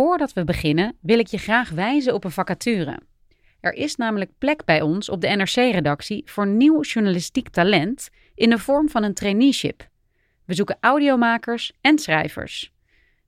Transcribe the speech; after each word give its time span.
Voordat 0.00 0.32
we 0.32 0.44
beginnen 0.44 0.96
wil 1.00 1.18
ik 1.18 1.26
je 1.26 1.38
graag 1.38 1.70
wijzen 1.70 2.14
op 2.14 2.24
een 2.24 2.30
vacature. 2.30 2.98
Er 3.60 3.72
is 3.72 3.96
namelijk 3.96 4.30
plek 4.38 4.64
bij 4.64 4.80
ons 4.80 5.08
op 5.08 5.20
de 5.20 5.28
NRC-redactie 5.28 6.22
voor 6.24 6.46
nieuw 6.46 6.80
journalistiek 6.80 7.48
talent 7.48 8.08
in 8.34 8.50
de 8.50 8.58
vorm 8.58 8.88
van 8.88 9.02
een 9.02 9.14
traineeship. 9.14 9.88
We 10.44 10.54
zoeken 10.54 10.76
audiomakers 10.80 11.72
en 11.80 11.98
schrijvers. 11.98 12.72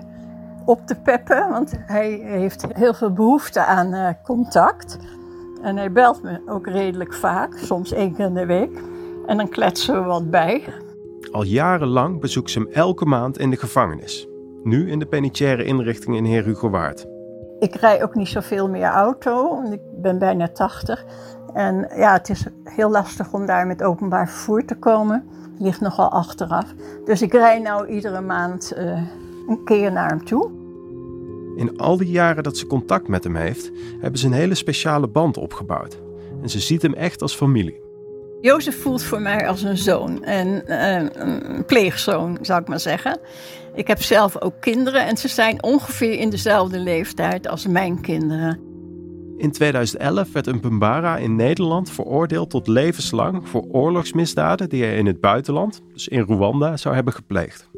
op 0.64 0.86
te 0.86 0.94
peppen, 0.94 1.48
want 1.50 1.72
hij 1.86 2.10
heeft 2.22 2.66
heel 2.72 2.94
veel 2.94 3.12
behoefte 3.12 3.64
aan 3.64 4.16
contact. 4.22 4.98
En 5.62 5.76
hij 5.76 5.92
belt 5.92 6.22
me 6.22 6.40
ook 6.46 6.66
redelijk 6.66 7.14
vaak, 7.14 7.58
soms 7.58 7.92
één 7.92 8.14
keer 8.14 8.26
in 8.26 8.34
de 8.34 8.46
week. 8.46 8.80
En 9.26 9.36
dan 9.36 9.48
kletsen 9.48 9.94
we 9.94 10.08
wat 10.08 10.30
bij. 10.30 10.62
Al 11.32 11.44
jarenlang 11.44 12.20
bezoekt 12.20 12.50
ze 12.50 12.58
hem 12.58 12.68
elke 12.72 13.04
maand 13.04 13.38
in 13.38 13.50
de 13.50 13.56
gevangenis. 13.56 14.28
Nu 14.62 14.90
in 14.90 14.98
de 14.98 15.06
penitentiaire 15.06 15.64
inrichting 15.64 16.16
in 16.16 16.24
Heer 16.24 16.44
Hugo 16.44 16.70
Waard. 16.70 17.15
Ik 17.58 17.74
rij 17.74 18.02
ook 18.02 18.14
niet 18.14 18.28
zoveel 18.28 18.68
meer 18.68 18.86
auto, 18.86 19.62
ik 19.72 19.80
ben 20.02 20.18
bijna 20.18 20.48
80. 20.48 21.04
En 21.52 21.88
ja, 21.96 22.12
het 22.12 22.28
is 22.28 22.46
heel 22.64 22.90
lastig 22.90 23.32
om 23.32 23.46
daar 23.46 23.66
met 23.66 23.82
openbaar 23.82 24.28
vervoer 24.28 24.64
te 24.64 24.74
komen. 24.74 25.24
Ligt 25.58 25.80
nogal 25.80 26.10
achteraf. 26.10 26.74
Dus 27.04 27.22
ik 27.22 27.32
rij 27.32 27.58
nou 27.58 27.86
iedere 27.86 28.20
maand 28.20 28.72
uh, 28.76 29.02
een 29.48 29.64
keer 29.64 29.92
naar 29.92 30.08
hem 30.08 30.24
toe. 30.24 30.50
In 31.56 31.78
al 31.78 31.96
die 31.96 32.10
jaren 32.10 32.42
dat 32.42 32.56
ze 32.56 32.66
contact 32.66 33.08
met 33.08 33.24
hem 33.24 33.36
heeft, 33.36 33.70
hebben 34.00 34.20
ze 34.20 34.26
een 34.26 34.32
hele 34.32 34.54
speciale 34.54 35.08
band 35.08 35.36
opgebouwd. 35.36 35.98
En 36.42 36.50
ze 36.50 36.60
ziet 36.60 36.82
hem 36.82 36.94
echt 36.94 37.22
als 37.22 37.36
familie. 37.36 37.85
Jozef 38.40 38.80
voelt 38.80 39.02
voor 39.02 39.20
mij 39.20 39.48
als 39.48 39.62
een 39.62 39.76
zoon, 39.76 40.24
en, 40.24 40.62
uh, 40.66 41.08
een 41.14 41.64
pleegzoon 41.64 42.38
zou 42.40 42.60
ik 42.60 42.68
maar 42.68 42.80
zeggen. 42.80 43.18
Ik 43.74 43.86
heb 43.86 44.02
zelf 44.02 44.40
ook 44.40 44.60
kinderen 44.60 45.06
en 45.06 45.16
ze 45.16 45.28
zijn 45.28 45.62
ongeveer 45.62 46.18
in 46.18 46.30
dezelfde 46.30 46.78
leeftijd 46.78 47.48
als 47.48 47.66
mijn 47.66 48.00
kinderen. 48.00 48.60
In 49.36 49.52
2011 49.52 50.32
werd 50.32 50.46
een 50.46 50.60
Pumbara 50.60 51.16
in 51.16 51.36
Nederland 51.36 51.90
veroordeeld 51.90 52.50
tot 52.50 52.66
levenslang 52.66 53.48
voor 53.48 53.64
oorlogsmisdaden 53.70 54.68
die 54.68 54.82
hij 54.82 54.96
in 54.96 55.06
het 55.06 55.20
buitenland, 55.20 55.82
dus 55.92 56.08
in 56.08 56.20
Rwanda, 56.20 56.76
zou 56.76 56.94
hebben 56.94 57.12
gepleegd. 57.12 57.68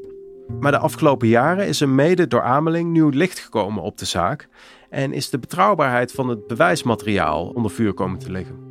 Maar 0.60 0.72
de 0.72 0.78
afgelopen 0.78 1.28
jaren 1.28 1.66
is 1.66 1.80
er 1.80 1.88
mede 1.88 2.26
door 2.26 2.42
Ameling 2.42 2.90
nieuw 2.90 3.08
licht 3.08 3.38
gekomen 3.38 3.82
op 3.82 3.98
de 3.98 4.04
zaak 4.04 4.48
en 4.90 5.12
is 5.12 5.30
de 5.30 5.38
betrouwbaarheid 5.38 6.12
van 6.12 6.28
het 6.28 6.46
bewijsmateriaal 6.46 7.48
onder 7.48 7.70
vuur 7.70 7.94
komen 7.94 8.18
te 8.18 8.30
liggen. 8.30 8.67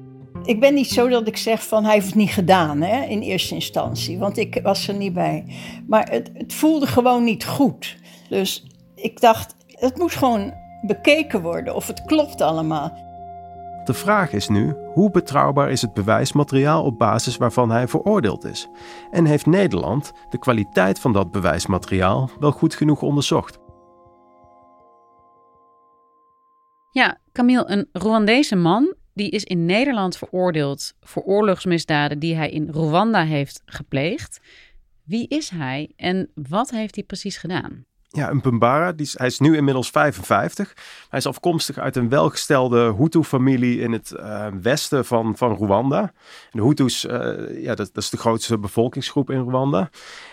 Ik 0.48 0.60
ben 0.60 0.74
niet 0.74 0.90
zo 0.90 1.08
dat 1.08 1.28
ik 1.28 1.38
zeg 1.38 1.68
van 1.68 1.84
hij 1.84 1.94
heeft 1.94 2.06
het 2.06 2.16
niet 2.16 2.30
gedaan 2.30 2.82
hè, 2.82 3.06
in 3.06 3.22
eerste 3.22 3.54
instantie, 3.54 4.18
want 4.18 4.38
ik 4.38 4.60
was 4.64 4.88
er 4.88 4.94
niet 4.94 5.14
bij. 5.14 5.46
Maar 5.88 6.10
het, 6.10 6.32
het 6.34 6.54
voelde 6.54 6.88
gewoon 6.88 7.24
niet 7.24 7.46
goed. 7.46 7.98
Dus 8.30 8.66
ik 8.96 9.22
dacht, 9.22 9.56
het 9.68 9.98
moet 9.98 10.12
gewoon 10.12 10.54
bekeken 10.82 11.42
worden 11.42 11.76
of 11.76 11.88
het 11.88 12.06
klopt 12.06 12.42
allemaal. 12.42 12.92
De 13.86 13.94
vraag 13.94 14.32
is 14.32 14.48
nu: 14.48 14.76
hoe 14.94 15.12
betrouwbaar 15.12 15.72
is 15.72 15.82
het 15.82 15.94
bewijsmateriaal 15.94 16.84
op 16.84 16.98
basis 16.98 17.38
waarvan 17.38 17.72
hij 17.72 17.88
veroordeeld 17.88 18.46
is? 18.46 18.68
En 19.12 19.26
heeft 19.26 19.46
Nederland 19.46 20.12
de 20.30 20.40
kwaliteit 20.40 21.00
van 21.00 21.14
dat 21.14 21.32
bewijsmateriaal 21.32 22.30
wel 22.40 22.52
goed 22.52 22.76
genoeg 22.76 23.02
onderzocht? 23.02 23.58
Ja, 26.92 27.18
Camille, 27.32 27.70
een 27.70 27.90
Rwandese 27.92 28.56
man 28.56 28.96
die 29.18 29.30
is 29.30 29.44
in 29.44 29.66
Nederland 29.66 30.18
veroordeeld 30.18 30.94
voor 31.00 31.24
oorlogsmisdaden 31.24 32.20
die 32.20 32.36
hij 32.36 32.50
in 32.50 32.70
Rwanda 32.72 33.24
heeft 33.24 33.62
gepleegd. 33.66 34.40
Wie 35.04 35.28
is 35.28 35.50
hij 35.50 35.92
en 35.96 36.30
wat 36.34 36.70
heeft 36.70 36.96
hij 36.96 37.04
precies 37.04 37.38
gedaan? 37.38 37.86
Ja, 38.10 38.30
een 38.30 38.42
Pumbara, 38.42 38.92
die 38.92 39.06
is, 39.06 39.18
hij 39.18 39.28
is 39.28 39.40
nu 39.40 39.56
inmiddels 39.56 39.90
55. 39.90 40.74
Hij 41.10 41.20
is 41.20 41.26
afkomstig 41.26 41.78
uit 41.78 41.96
een 41.96 42.10
welgestelde 42.10 42.96
Hutu-familie 42.98 43.80
in 43.80 43.92
het 43.92 44.14
uh, 44.16 44.48
westen 44.62 45.06
van, 45.06 45.38
van 45.38 45.56
Rwanda. 45.56 46.14
De 46.52 46.62
Hutus, 46.62 47.06
uh, 47.06 47.64
ja, 47.64 47.76
dat, 47.76 47.90
dat, 47.94 48.04
is 48.04 48.10
de 48.10 48.18
grootste 48.18 48.58
bevolkingsgroep 48.58 49.30
in 49.30 49.42
Rwanda. 49.42 49.90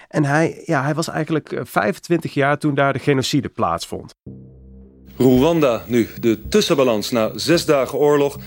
En 0.08 0.24
hij, 0.24 0.62
ja, 0.64 0.82
hij 0.82 0.94
was 0.94 1.08
eigenlijk 1.08 1.60
25 1.62 2.34
jaar 2.34 2.58
toen 2.58 2.74
daar 2.74 2.92
de 2.92 2.98
genocide 2.98 3.48
plaatsvond. 3.48 4.14
Rwanda 5.18 5.84
nu, 5.86 6.08
de 6.20 6.48
tussenbalans 6.48 7.10
na 7.10 7.30
zes 7.34 7.64
dagen 7.64 7.98
oorlog. 7.98 8.38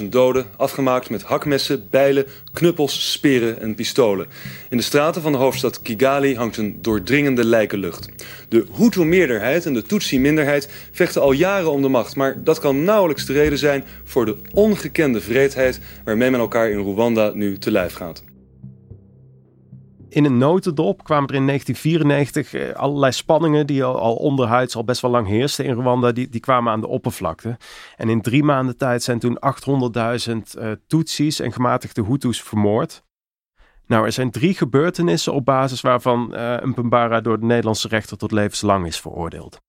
20.000 0.00 0.08
doden, 0.08 0.46
afgemaakt 0.56 1.10
met 1.10 1.22
hakmessen, 1.22 1.86
bijlen, 1.90 2.26
knuppels, 2.52 3.12
speren 3.12 3.60
en 3.60 3.74
pistolen. 3.74 4.26
In 4.70 4.76
de 4.76 4.82
straten 4.82 5.22
van 5.22 5.32
de 5.32 5.38
hoofdstad 5.38 5.82
Kigali 5.82 6.36
hangt 6.36 6.56
een 6.56 6.78
doordringende 6.82 7.44
lijkenlucht. 7.44 8.08
De 8.48 8.66
Hutu-meerderheid 8.76 9.66
en 9.66 9.74
de 9.74 9.82
Tutsi-minderheid 9.82 10.68
vechten 10.92 11.22
al 11.22 11.32
jaren 11.32 11.70
om 11.70 11.82
de 11.82 11.88
macht... 11.88 12.16
maar 12.16 12.44
dat 12.44 12.58
kan 12.58 12.84
nauwelijks 12.84 13.26
de 13.26 13.32
reden 13.32 13.58
zijn 13.58 13.84
voor 14.04 14.26
de 14.26 14.36
ongekende 14.52 15.20
vreedheid... 15.20 15.80
waarmee 16.04 16.30
men 16.30 16.40
elkaar 16.40 16.70
in 16.70 16.78
Rwanda 16.78 17.30
nu 17.34 17.58
te 17.58 17.70
lijf 17.70 17.94
gaat. 17.94 18.22
In 20.08 20.24
een 20.24 20.38
notendop 20.38 21.04
kwamen 21.04 21.28
er 21.28 21.34
in 21.34 21.46
1994 21.46 22.54
eh, 22.54 22.74
allerlei 22.74 23.12
spanningen 23.12 23.66
die 23.66 23.84
al, 23.84 24.14
onderhuids 24.14 24.76
al 24.76 24.84
best 24.84 25.00
wel 25.00 25.10
lang 25.10 25.26
heersten 25.26 25.64
in 25.64 25.74
Rwanda, 25.74 26.12
die, 26.12 26.28
die 26.28 26.40
kwamen 26.40 26.72
aan 26.72 26.80
de 26.80 26.86
oppervlakte. 26.86 27.56
En 27.96 28.08
in 28.08 28.22
drie 28.22 28.44
maanden 28.44 28.76
tijd 28.76 29.02
zijn 29.02 29.18
toen 29.18 29.38
800.000 30.28 30.34
uh, 30.58 30.70
Tutsis 30.86 31.40
en 31.40 31.52
gematigde 31.52 32.04
Hutus 32.04 32.42
vermoord. 32.42 33.02
Nou, 33.86 34.04
er 34.04 34.12
zijn 34.12 34.30
drie 34.30 34.54
gebeurtenissen 34.54 35.32
op 35.32 35.44
basis 35.44 35.80
waarvan 35.80 36.30
uh, 36.34 36.54
een 36.60 36.74
Pembara 36.74 37.20
door 37.20 37.40
de 37.40 37.46
Nederlandse 37.46 37.88
rechter 37.88 38.16
tot 38.16 38.32
levenslang 38.32 38.86
is 38.86 39.00
veroordeeld. 39.00 39.60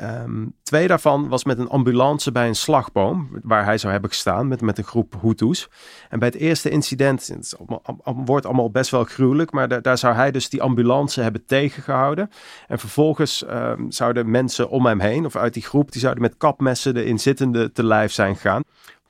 Um, 0.00 0.54
twee 0.62 0.86
daarvan 0.86 1.28
was 1.28 1.44
met 1.44 1.58
een 1.58 1.68
ambulance 1.68 2.32
bij 2.32 2.48
een 2.48 2.54
slagboom, 2.54 3.28
waar 3.42 3.64
hij 3.64 3.78
zou 3.78 3.92
hebben 3.92 4.10
gestaan 4.10 4.48
met, 4.48 4.60
met 4.60 4.78
een 4.78 4.84
groep 4.84 5.14
Hutus. 5.22 5.68
En 6.08 6.18
bij 6.18 6.28
het 6.28 6.36
eerste 6.36 6.70
incident, 6.70 7.26
het 7.26 7.56
wordt 8.04 8.46
allemaal 8.46 8.70
best 8.70 8.90
wel 8.90 9.04
gruwelijk, 9.04 9.52
maar 9.52 9.82
daar, 9.82 9.98
zou 9.98 10.14
hij 10.14 10.30
dus 10.30 10.48
die 10.48 10.62
ambulance 10.62 11.20
hebben 11.20 11.44
tegengehouden. 11.46 12.30
En 12.68 12.78
vervolgens 12.78 13.44
um, 13.50 13.90
zouden 13.90 14.30
mensen 14.30 14.68
om 14.68 14.86
hem 14.86 15.00
heen, 15.00 15.24
of 15.24 15.36
uit 15.36 15.54
die 15.54 15.62
groep, 15.62 15.92
die 15.92 16.00
zouden 16.00 16.22
met 16.22 16.36
kapmessen 16.36 16.94
de 16.94 17.04
inzittende 17.04 17.72
te 17.72 17.84
lijf 17.84 18.12
zijn 18.12 18.34
gegaan. 18.34 18.62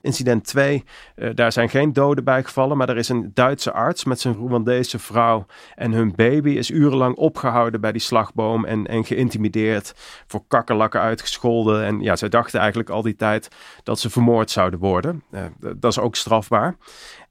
Incident 0.03 0.43
2, 0.45 0.83
uh, 1.15 1.29
daar 1.33 1.51
zijn 1.51 1.69
geen 1.69 1.93
doden 1.93 2.23
bij 2.23 2.43
gevallen, 2.43 2.77
maar 2.77 2.89
er 2.89 2.97
is 2.97 3.09
een 3.09 3.31
Duitse 3.33 3.71
arts 3.71 4.03
met 4.03 4.19
zijn 4.19 4.33
Rwandese 4.33 4.99
vrouw 4.99 5.45
en 5.75 5.91
hun 5.91 6.13
baby 6.15 6.49
is 6.49 6.69
urenlang 6.69 7.15
opgehouden 7.15 7.81
bij 7.81 7.91
die 7.91 8.01
slagboom 8.01 8.65
en, 8.65 8.87
en 8.87 9.05
geïntimideerd, 9.05 9.93
voor 10.27 10.43
kakkerlakken 10.47 11.01
uitgescholden. 11.01 11.83
En 11.83 12.01
ja, 12.01 12.15
zij 12.15 12.29
dachten 12.29 12.59
eigenlijk 12.59 12.89
al 12.89 13.01
die 13.01 13.15
tijd 13.15 13.47
dat 13.83 13.99
ze 13.99 14.09
vermoord 14.09 14.51
zouden 14.51 14.79
worden. 14.79 15.23
Uh, 15.31 15.41
dat 15.59 15.91
is 15.91 15.99
ook 15.99 16.15
strafbaar. 16.15 16.75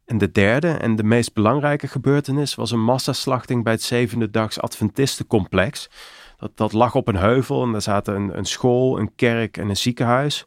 En 0.04 0.18
de 0.18 0.32
derde 0.32 0.68
en 0.68 0.96
de 0.96 1.04
meest 1.04 1.34
belangrijke 1.34 1.88
gebeurtenis 1.88 2.54
was 2.54 2.70
een 2.70 2.84
massaslachting 2.84 3.64
bij 3.64 3.72
het 3.72 3.82
zevende 3.82 4.30
dags 4.30 4.60
Adventistencomplex. 4.60 5.90
Dat, 6.36 6.56
dat 6.56 6.72
lag 6.72 6.94
op 6.94 7.08
een 7.08 7.16
heuvel 7.16 7.62
en 7.62 7.72
daar 7.72 7.82
zaten 7.82 8.14
een, 8.14 8.36
een 8.38 8.44
school, 8.44 8.98
een 8.98 9.14
kerk 9.14 9.56
en 9.56 9.68
een 9.68 9.76
ziekenhuis. 9.76 10.46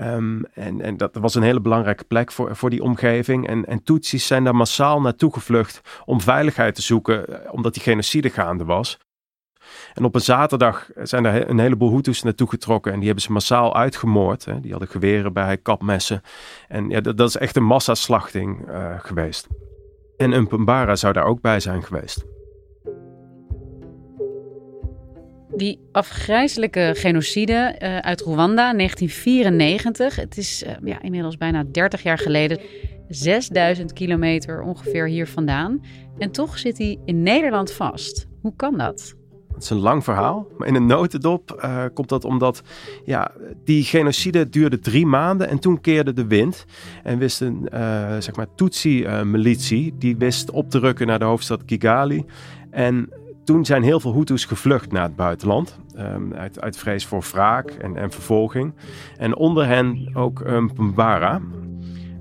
Um, 0.00 0.44
en, 0.52 0.80
en 0.80 0.96
dat 0.96 1.14
was 1.14 1.34
een 1.34 1.42
hele 1.42 1.60
belangrijke 1.60 2.04
plek 2.04 2.32
voor, 2.32 2.56
voor 2.56 2.70
die 2.70 2.82
omgeving. 2.82 3.48
En, 3.48 3.64
en 3.64 3.82
Tutsis 3.82 4.26
zijn 4.26 4.44
daar 4.44 4.56
massaal 4.56 5.00
naartoe 5.00 5.32
gevlucht 5.32 5.80
om 6.04 6.20
veiligheid 6.20 6.74
te 6.74 6.82
zoeken, 6.82 7.44
eh, 7.44 7.52
omdat 7.52 7.74
die 7.74 7.82
genocide 7.82 8.30
gaande 8.30 8.64
was. 8.64 8.98
En 9.94 10.04
op 10.04 10.14
een 10.14 10.20
zaterdag 10.20 10.88
zijn 10.94 11.24
er 11.24 11.50
een 11.50 11.58
heleboel 11.58 11.94
Hutus 11.94 12.22
naartoe 12.22 12.48
getrokken 12.48 12.92
en 12.92 12.96
die 12.96 13.06
hebben 13.06 13.24
ze 13.24 13.32
massaal 13.32 13.76
uitgemoord. 13.76 14.44
Hè. 14.44 14.60
Die 14.60 14.70
hadden 14.70 14.88
geweren 14.88 15.32
bij, 15.32 15.56
kapmessen. 15.56 16.22
En 16.68 16.88
ja, 16.88 17.00
dat, 17.00 17.28
is 17.28 17.36
echt 17.36 17.56
een 17.56 17.64
massaslachting 17.64 18.68
uh, 18.68 18.94
geweest. 18.98 19.46
En 20.16 20.32
een 20.32 20.96
zou 20.96 21.12
daar 21.12 21.24
ook 21.24 21.40
bij 21.40 21.60
zijn 21.60 21.82
geweest. 21.82 22.35
Die 25.54 25.78
afgrijzelijke 25.92 26.92
genocide 26.96 27.76
uh, 27.82 27.98
uit 27.98 28.20
Rwanda, 28.20 28.72
1994. 28.72 30.16
Het 30.16 30.36
is 30.36 30.62
uh, 30.62 30.70
ja, 30.84 31.02
inmiddels 31.02 31.36
bijna 31.36 31.64
30 31.72 32.02
jaar 32.02 32.18
geleden. 32.18 32.60
6000 33.08 33.92
kilometer 33.92 34.62
ongeveer 34.62 35.06
hier 35.06 35.26
vandaan. 35.26 35.84
En 36.18 36.30
toch 36.30 36.58
zit 36.58 36.78
hij 36.78 36.98
in 37.04 37.22
Nederland 37.22 37.72
vast. 37.72 38.26
Hoe 38.40 38.52
kan 38.56 38.78
dat? 38.78 39.14
Het 39.54 39.62
is 39.64 39.70
een 39.70 39.76
lang 39.76 40.04
verhaal, 40.04 40.46
maar 40.58 40.68
in 40.68 40.74
een 40.74 40.86
notendop 40.86 41.60
uh, 41.64 41.84
komt 41.94 42.08
dat 42.08 42.24
omdat 42.24 42.62
ja, 43.04 43.32
die 43.64 43.84
genocide 43.84 44.48
duurde 44.48 44.78
drie 44.78 45.06
maanden 45.06 45.48
en 45.48 45.58
toen 45.58 45.80
keerde 45.80 46.12
de 46.12 46.26
wind. 46.26 46.64
En 47.02 47.18
wist 47.18 47.40
een 47.40 47.68
zeg 48.22 48.36
maar 48.36 48.54
Tutsi-militie, 48.54 49.94
die 49.98 50.16
wist 50.16 50.50
op 50.50 50.70
te 50.70 50.78
rukken 50.78 51.06
naar 51.06 51.18
de 51.18 51.24
hoofdstad 51.24 51.64
Kigali. 51.64 52.24
En 52.70 53.08
toen 53.46 53.64
zijn 53.64 53.82
heel 53.82 54.00
veel 54.00 54.14
Hutus 54.14 54.44
gevlucht 54.44 54.92
naar 54.92 55.02
het 55.02 55.16
buitenland. 55.16 55.78
Um, 55.98 56.34
uit, 56.34 56.60
uit, 56.60 56.76
vrees 56.76 57.06
voor 57.06 57.24
wraak 57.32 57.70
en, 57.70 57.96
en, 57.96 58.10
vervolging. 58.10 58.74
En 59.16 59.36
onder 59.36 59.66
hen 59.66 60.10
ook 60.14 60.40
um. 60.40 60.94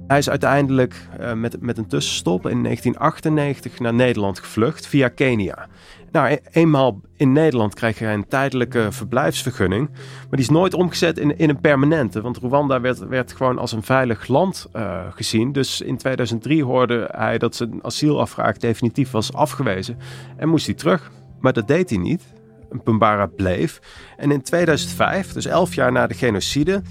Hij 0.08 0.18
is 0.18 0.30
uiteindelijk 0.30 1.08
uh, 1.20 1.34
met, 1.34 1.62
met 1.62 1.78
een 1.78 1.88
tussenstop 1.88 2.48
in 2.48 2.64
1998 2.64 3.80
naar 3.80 3.94
Nederland 3.94 4.40
gevlucht 4.40 4.88
via 4.88 5.08
Kenia. 5.08 5.68
Nou, 6.16 6.30
e 6.30 6.40
eenmaal 6.52 7.02
in 7.16 7.32
Nederland 7.32 7.74
krijg 7.74 8.00
je 8.00 8.06
een 8.06 8.28
tijdelijke 8.28 8.88
verblijfsvergunning. 8.92 9.90
Maar 9.90 10.30
die 10.30 10.40
is 10.40 10.50
nooit 10.50 10.74
omgezet 10.74 11.18
in, 11.18 11.38
in 11.38 11.50
een 11.50 11.60
permanente. 11.60 12.22
Want 12.22 12.38
Rwanda 12.38 12.82
werd, 12.82 13.00
werd 13.00 13.34
gewoon 13.34 13.58
als 13.58 13.72
een 13.72 13.84
veilig 13.84 14.28
land 14.28 14.68
uh, 14.76 15.02
gezien. 15.10 15.52
Dus 15.52 15.82
in 15.82 15.98
2003 15.98 16.64
hoorde 16.64 17.10
hij 17.12 17.38
dat 17.38 17.56
zijn 17.56 17.80
asielafvraag 17.82 18.58
definitief 18.58 19.12
was 19.12 19.34
afgewezen. 19.34 19.98
En 20.38 20.50
moest 20.50 20.66
hij 20.66 20.76
terug. 20.76 21.12
Maar 21.40 21.54
dat 21.54 21.68
deed 21.68 21.90
hij 21.90 22.00
niet. 22.00 22.24
Pumbara 22.84 23.26
bleef. 23.26 23.82
En 24.18 24.32
in 24.32 24.42
2005, 24.42 25.34
dus 25.34 25.46
elf 25.46 25.76
jaar 25.76 25.92
na 25.92 26.08
de 26.08 26.14
genocide, 26.14 26.74
eh, 26.74 26.82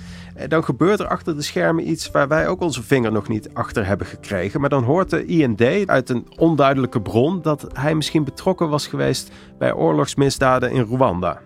dan 0.48 0.64
gebeurt 0.64 1.00
er 1.00 1.06
achter 1.06 1.36
de 1.36 1.42
schermen 1.42 1.88
iets 1.90 2.10
waar 2.10 2.28
wij 2.28 2.48
ook 2.48 2.60
onze 2.60 2.82
vinger 2.82 3.12
nog 3.12 3.28
niet 3.28 3.48
achter 3.52 3.86
hebben 3.86 4.06
gekregen. 4.06 4.60
Maar 4.60 4.68
dan 4.68 4.84
hoort 4.84 5.10
de 5.10 5.24
IND 5.24 5.88
uit 5.88 6.08
een 6.08 6.26
onduidelijke 6.36 7.00
bron 7.02 7.42
dat 7.42 7.66
hij 7.72 7.94
misschien 7.94 8.24
betrokken 8.24 8.68
was 8.68 8.86
geweest 8.86 9.30
bij 9.58 9.74
oorlogsmisdaden 9.74 10.70
in 10.70 10.82
Rwanda. 10.82 11.40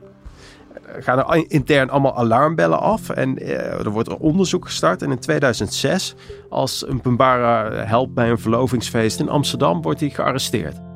Er 0.94 1.02
gaan 1.02 1.18
er 1.18 1.50
intern 1.50 1.90
allemaal 1.90 2.16
alarmbellen 2.16 2.80
af 2.80 3.10
en 3.10 3.38
eh, 3.38 3.84
er 3.84 3.90
wordt 3.90 4.08
er 4.08 4.16
onderzoek 4.16 4.64
gestart. 4.64 5.02
En 5.02 5.10
in 5.10 5.18
2006, 5.18 6.14
als 6.48 6.88
een 6.88 7.00
Pumbara 7.00 7.70
helpt 7.72 8.14
bij 8.14 8.30
een 8.30 8.38
verlovingsfeest 8.38 9.20
in 9.20 9.28
Amsterdam, 9.28 9.82
wordt 9.82 10.00
hij 10.00 10.10
gearresteerd 10.10 10.87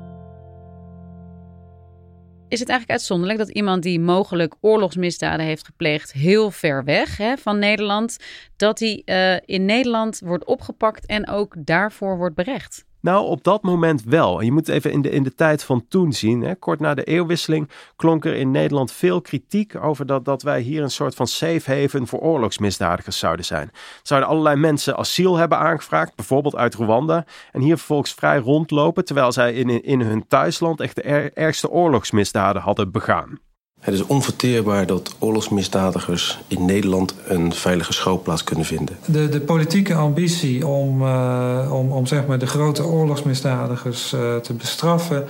is 2.52 2.60
het 2.60 2.68
eigenlijk 2.68 2.98
uitzonderlijk 2.98 3.38
dat 3.38 3.48
iemand 3.48 3.82
die 3.82 4.00
mogelijk 4.00 4.54
oorlogsmisdaden 4.60 5.46
heeft 5.46 5.66
gepleegd, 5.66 6.12
heel 6.12 6.50
ver 6.50 6.84
weg 6.84 7.16
hè, 7.16 7.36
van 7.36 7.58
Nederland, 7.58 8.16
dat 8.56 8.78
hij 8.78 9.02
uh, 9.04 9.56
in 9.56 9.64
Nederland 9.64 10.20
wordt 10.24 10.44
opgepakt 10.44 11.06
en 11.06 11.28
ook 11.28 11.54
daarvoor 11.58 12.16
wordt 12.16 12.34
berecht? 12.34 12.84
Nou, 13.02 13.26
op 13.26 13.44
dat 13.44 13.62
moment 13.62 14.02
wel. 14.04 14.38
En 14.38 14.44
je 14.44 14.52
moet 14.52 14.68
even 14.68 14.90
in 14.90 15.02
de, 15.02 15.10
in 15.10 15.22
de 15.22 15.34
tijd 15.34 15.64
van 15.64 15.84
toen 15.88 16.12
zien. 16.12 16.40
Hè. 16.40 16.54
Kort 16.54 16.80
na 16.80 16.94
de 16.94 17.04
eeuwwisseling 17.04 17.70
klonk 17.96 18.24
er 18.24 18.34
in 18.34 18.50
Nederland 18.50 18.92
veel 18.92 19.20
kritiek 19.20 19.84
over 19.84 20.06
dat, 20.06 20.24
dat 20.24 20.42
wij 20.42 20.60
hier 20.60 20.82
een 20.82 20.90
soort 20.90 21.14
van 21.14 21.26
safe 21.26 21.74
haven 21.74 22.06
voor 22.06 22.18
oorlogsmisdadigers 22.18 23.18
zouden 23.18 23.44
zijn. 23.44 23.70
Zouden 24.02 24.28
allerlei 24.28 24.56
mensen 24.56 24.96
asiel 24.96 25.36
hebben 25.36 25.58
aangevraagd, 25.58 26.16
bijvoorbeeld 26.16 26.56
uit 26.56 26.74
Rwanda, 26.74 27.24
en 27.52 27.60
hier 27.60 27.76
vervolgens 27.76 28.14
vrij 28.14 28.38
rondlopen, 28.38 29.04
terwijl 29.04 29.32
zij 29.32 29.52
in, 29.52 29.82
in 29.82 30.00
hun 30.00 30.26
thuisland 30.28 30.80
echt 30.80 30.94
de 30.94 31.02
ergste 31.34 31.70
oorlogsmisdaden 31.70 32.62
hadden 32.62 32.90
begaan. 32.90 33.40
Het 33.82 33.94
is 33.94 34.06
onverteerbaar 34.06 34.86
dat 34.86 35.14
oorlogsmisdadigers 35.18 36.38
in 36.48 36.64
Nederland 36.64 37.14
een 37.26 37.52
veilige 37.52 37.92
schuilplaats 37.92 38.44
kunnen 38.44 38.64
vinden. 38.64 38.96
De, 39.04 39.28
de 39.28 39.40
politieke 39.40 39.94
ambitie 39.94 40.66
om, 40.66 41.02
uh, 41.02 41.68
om, 41.72 41.92
om 41.92 42.06
zeg 42.06 42.26
maar 42.26 42.38
de 42.38 42.46
grote 42.46 42.84
oorlogsmisdadigers 42.84 44.12
uh, 44.12 44.36
te 44.36 44.52
bestraffen... 44.52 45.24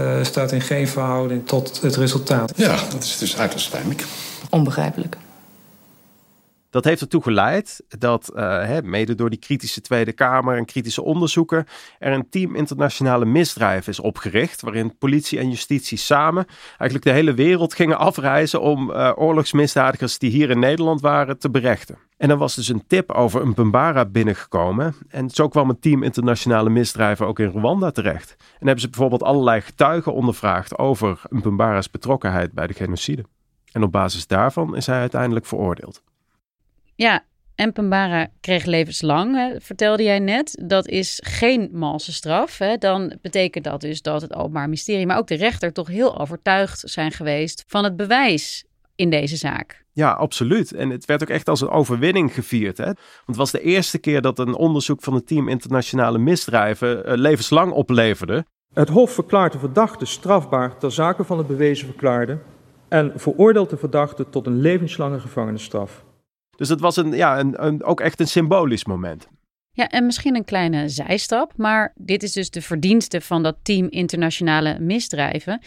Uh, 0.00 0.22
staat 0.22 0.52
in 0.52 0.60
geen 0.60 0.88
verhouding 0.88 1.46
tot 1.46 1.80
het 1.82 1.96
resultaat. 1.96 2.52
Ja, 2.56 2.76
dat 2.90 3.02
is 3.02 3.18
dus 3.18 3.36
uiterst 3.36 3.70
pijnlijk. 3.70 4.04
Onbegrijpelijk. 4.50 5.16
Dat 6.76 6.84
heeft 6.84 7.00
ertoe 7.00 7.22
geleid 7.22 7.84
dat, 7.98 8.32
uh, 8.34 8.80
mede 8.80 9.14
door 9.14 9.30
die 9.30 9.38
kritische 9.38 9.80
Tweede 9.80 10.12
Kamer 10.12 10.56
en 10.56 10.64
kritische 10.64 11.02
onderzoeken, 11.02 11.66
er 11.98 12.12
een 12.12 12.28
team 12.28 12.54
internationale 12.54 13.24
misdrijven 13.24 13.92
is 13.92 14.00
opgericht, 14.00 14.60
waarin 14.60 14.98
politie 14.98 15.38
en 15.38 15.48
justitie 15.48 15.98
samen 15.98 16.46
eigenlijk 16.68 17.04
de 17.04 17.10
hele 17.10 17.34
wereld 17.34 17.74
gingen 17.74 17.98
afreizen 17.98 18.60
om 18.60 18.90
uh, 18.90 19.12
oorlogsmisdadigers 19.14 20.18
die 20.18 20.30
hier 20.30 20.50
in 20.50 20.58
Nederland 20.58 21.00
waren 21.00 21.38
te 21.38 21.50
berechten. 21.50 21.98
En 22.16 22.30
er 22.30 22.36
was 22.36 22.54
dus 22.54 22.68
een 22.68 22.86
tip 22.86 23.10
over 23.10 23.42
een 23.42 23.54
Pumbara 23.54 24.04
binnengekomen. 24.04 24.94
En 25.08 25.30
zo 25.30 25.48
kwam 25.48 25.68
een 25.68 25.80
team 25.80 26.02
internationale 26.02 26.70
misdrijven 26.70 27.26
ook 27.26 27.38
in 27.38 27.50
Rwanda 27.50 27.90
terecht. 27.90 28.36
En 28.38 28.66
hebben 28.66 28.80
ze 28.80 28.88
bijvoorbeeld 28.88 29.22
allerlei 29.22 29.60
getuigen 29.60 30.14
ondervraagd 30.14 30.78
over 30.78 31.20
een 31.28 31.40
Pumbara's 31.40 31.90
betrokkenheid 31.90 32.52
bij 32.52 32.66
de 32.66 32.74
genocide. 32.74 33.24
En 33.72 33.82
op 33.82 33.92
basis 33.92 34.26
daarvan 34.26 34.76
is 34.76 34.86
hij 34.86 34.98
uiteindelijk 34.98 35.46
veroordeeld. 35.46 36.02
Ja, 36.96 37.24
en 37.54 37.72
Pembara 37.72 38.28
kreeg 38.40 38.64
levenslang, 38.64 39.34
hè, 39.34 39.60
vertelde 39.60 40.02
jij 40.02 40.18
net. 40.18 40.62
Dat 40.62 40.88
is 40.88 41.20
geen 41.24 41.68
malse 41.72 42.12
straf. 42.12 42.58
Hè. 42.58 42.76
Dan 42.76 43.18
betekent 43.22 43.64
dat 43.64 43.80
dus 43.80 44.02
dat 44.02 44.22
het 44.22 44.34
Openbaar 44.34 44.68
Mysterie, 44.68 45.06
maar 45.06 45.18
ook 45.18 45.26
de 45.26 45.34
rechter 45.34 45.72
toch 45.72 45.88
heel 45.88 46.18
overtuigd 46.20 46.82
zijn 46.84 47.12
geweest 47.12 47.64
van 47.66 47.84
het 47.84 47.96
bewijs 47.96 48.64
in 48.94 49.10
deze 49.10 49.36
zaak. 49.36 49.84
Ja, 49.92 50.10
absoluut. 50.10 50.72
En 50.72 50.90
het 50.90 51.04
werd 51.04 51.22
ook 51.22 51.28
echt 51.28 51.48
als 51.48 51.60
een 51.60 51.68
overwinning 51.68 52.34
gevierd. 52.34 52.78
Hè? 52.78 52.84
Want 52.84 52.96
het 53.26 53.36
was 53.36 53.50
de 53.50 53.60
eerste 53.60 53.98
keer 53.98 54.20
dat 54.20 54.38
een 54.38 54.54
onderzoek 54.54 55.02
van 55.02 55.14
het 55.14 55.26
team 55.26 55.48
internationale 55.48 56.18
misdrijven 56.18 56.98
uh, 56.98 57.16
levenslang 57.16 57.72
opleverde. 57.72 58.44
Het 58.74 58.88
Hof 58.88 59.10
verklaart 59.10 59.52
de 59.52 59.58
verdachte 59.58 60.04
strafbaar 60.04 60.78
ter 60.78 60.92
zake 60.92 61.24
van 61.24 61.38
het 61.38 61.46
bewezen 61.46 61.86
verklaarde 61.86 62.38
en 62.88 63.12
veroordeelt 63.14 63.70
de 63.70 63.76
verdachte 63.76 64.28
tot 64.28 64.46
een 64.46 64.60
levenslange 64.60 65.20
gevangenisstraf. 65.20 66.04
Dus 66.56 66.68
het 66.68 66.80
was 66.80 66.96
een, 66.96 67.12
ja, 67.12 67.38
een, 67.38 67.64
een, 67.66 67.82
ook 67.82 68.00
echt 68.00 68.20
een 68.20 68.28
symbolisch 68.28 68.84
moment. 68.84 69.28
Ja, 69.72 69.88
en 69.88 70.06
misschien 70.06 70.36
een 70.36 70.44
kleine 70.44 70.88
zijstap, 70.88 71.52
maar 71.56 71.92
dit 71.94 72.22
is 72.22 72.32
dus 72.32 72.50
de 72.50 72.62
verdienste 72.62 73.20
van 73.20 73.42
dat 73.42 73.56
team 73.62 73.86
internationale 73.90 74.78
misdrijven. 74.78 75.60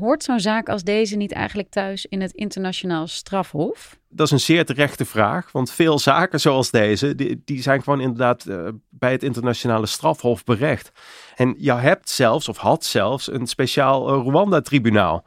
Hoort 0.00 0.22
zo'n 0.22 0.40
zaak 0.40 0.68
als 0.68 0.82
deze 0.82 1.16
niet 1.16 1.32
eigenlijk 1.32 1.70
thuis 1.70 2.06
in 2.06 2.20
het 2.20 2.32
internationaal 2.32 3.06
strafhof? 3.06 3.98
Dat 4.10 4.26
is 4.26 4.32
een 4.32 4.40
zeer 4.40 4.64
terechte 4.64 5.04
vraag, 5.04 5.52
want 5.52 5.70
veel 5.70 5.98
zaken 5.98 6.40
zoals 6.40 6.70
deze, 6.70 7.14
die, 7.14 7.42
die 7.44 7.62
zijn 7.62 7.82
gewoon 7.82 8.00
inderdaad 8.00 8.44
uh, 8.46 8.68
bij 8.90 9.12
het 9.12 9.22
internationale 9.22 9.86
strafhof 9.86 10.44
berecht. 10.44 10.92
En 11.36 11.54
je 11.58 11.72
hebt 11.72 12.10
zelfs, 12.10 12.48
of 12.48 12.56
had 12.56 12.84
zelfs, 12.84 13.32
een 13.32 13.46
speciaal 13.46 14.14
uh, 14.14 14.26
Rwanda-tribunaal, 14.26 15.24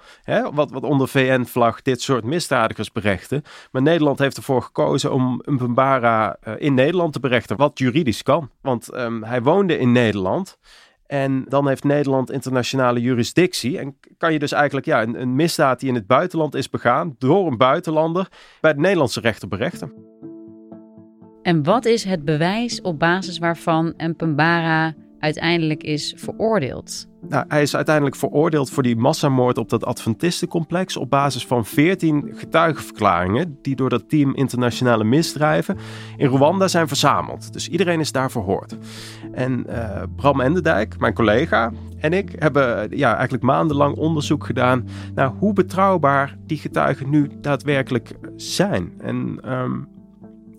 wat, 0.54 0.72
wat 0.72 0.84
onder 0.84 1.08
VN-vlag 1.08 1.82
dit 1.82 2.02
soort 2.02 2.24
misdadigers 2.24 2.92
berechten. 2.92 3.44
Maar 3.72 3.82
Nederland 3.82 4.20
heeft 4.20 4.38
ervoor 4.38 4.62
gekozen 4.62 5.14
om 5.14 5.42
Mbara 5.46 6.38
uh, 6.48 6.54
in 6.58 6.74
Nederland 6.74 7.14
te 7.14 7.20
berechten, 7.20 7.58
wat 7.58 7.80
juridisch 7.80 8.24
kan. 8.24 8.50
Want 8.62 8.94
um, 8.94 9.24
hij 9.24 9.42
woonde 9.42 9.78
in 9.78 9.92
Nederland 9.92 10.58
en 11.12 11.46
dan 11.48 11.68
heeft 11.68 11.84
Nederland 11.84 12.32
internationale 12.32 13.02
jurisdictie. 13.02 13.80
En 13.80 13.98
kan 14.18 14.34
je 14.34 14.40
dus 14.40 14.52
eigenlijk 14.52 14.86
ja, 14.86 15.02
een, 15.02 15.22
een, 15.22 15.36
misdaad 15.36 15.80
die 15.80 15.90
in 15.90 15.96
het 15.96 16.08
buitenland 16.08 16.56
is 16.56 16.70
begaan 16.70 17.16
door 17.18 17.48
een 17.48 17.58
buitenlander 17.58 18.28
bij 18.62 18.74
de 18.74 18.80
Nederlandse 18.80 19.20
rechter 19.20 19.48
berechten. 19.48 19.94
En 21.42 21.64
wat 21.64 21.86
is 21.86 22.04
het 22.04 22.26
bewijs 22.26 22.82
op 22.82 23.00
basis 23.00 23.38
waarvan 23.38 23.94
Mpembara 23.98 24.94
uiteindelijk 25.20 25.84
is 25.84 26.14
veroordeeld? 26.18 27.11
Nou, 27.30 27.46
hij 27.48 27.62
is 27.62 27.76
uiteindelijk 27.76 28.16
veroordeeld 28.16 28.70
voor 28.70 28.84
die 28.84 28.96
massamoord 28.96 29.58
op 29.58 29.70
dat 29.70 29.86
Adventistencomplex 29.86 30.98
op 30.98 31.10
basis 31.10 31.46
van 31.46 31.66
14 31.66 32.32
getuigenverklaringen 32.36 33.58
die 33.62 33.76
door 33.76 33.90
dat 33.90 34.10
team 34.10 34.36
internationale 34.36 35.04
misdrijven 35.04 35.78
in 36.18 36.28
Rwanda 36.28 36.68
zijn 36.68 36.88
verzameld. 36.88 37.54
Dus 37.54 37.70
iedereen 37.70 38.00
is 38.00 38.12
daar 38.12 38.32
verhoord. 38.32 38.78
En 39.32 39.66
uh, 39.70 40.02
Bram 40.16 40.42
Endendijk, 40.42 41.00
mijn 41.00 41.14
collega, 41.14 41.72
en 42.00 42.14
ik 42.14 42.36
hebben 42.38 42.98
ja, 42.98 43.14
eigenlijk 43.14 43.44
maandenlang 43.44 43.96
onderzoek 43.96 44.46
gedaan 44.46 44.88
naar 45.16 45.32
hoe 45.40 45.54
betrouwbaar 45.54 46.38
die 46.46 46.58
getuigen 46.58 47.10
nu 47.10 47.30
daadwerkelijk 47.42 48.12
zijn. 48.36 48.94
En 48.98 49.40
um, 49.46 49.88